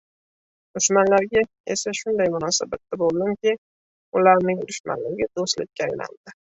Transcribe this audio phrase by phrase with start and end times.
[0.77, 1.43] dushmanlarga
[1.75, 3.57] esa shunday munosabatda bo‘ldimki,
[4.21, 6.39] ularning dushmanligi do‘stlikka aylandi.